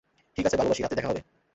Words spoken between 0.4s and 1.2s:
আছে, ভালোবাসি, রাতে দেখা